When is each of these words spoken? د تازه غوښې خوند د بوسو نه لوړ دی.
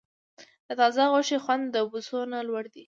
د 0.67 0.69
تازه 0.79 1.03
غوښې 1.11 1.37
خوند 1.43 1.63
د 1.75 1.77
بوسو 1.89 2.19
نه 2.31 2.39
لوړ 2.47 2.63
دی. 2.73 2.79